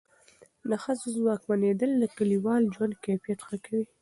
[0.69, 3.85] د ښځو ځواکمنېدل د کلیوال ژوند کیفیت ښه کوي.